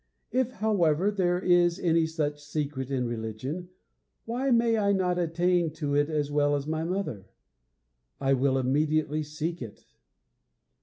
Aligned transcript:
If, 0.31 0.53
however, 0.53 1.11
there 1.11 1.39
is 1.39 1.77
any 1.79 2.07
such 2.07 2.43
secret 2.43 2.89
in 2.89 3.05
religion, 3.07 3.69
why 4.25 4.49
may 4.49 4.75
I 4.75 4.93
not 4.93 5.19
attain 5.19 5.69
to 5.73 5.93
it 5.93 6.09
as 6.09 6.31
well 6.31 6.55
as 6.55 6.65
my 6.65 6.83
mother? 6.83 7.27
I 8.19 8.33
will 8.33 8.57
immediately 8.57 9.21
seek 9.21 9.61
it!' 9.61 9.85